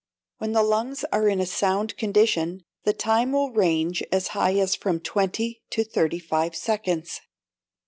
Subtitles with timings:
[0.39, 4.75] When the lungs are in a sound condition, the time will range as high as
[4.75, 7.21] from twenty to thirty five seconds.